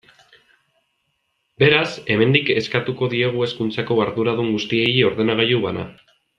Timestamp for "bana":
5.71-5.89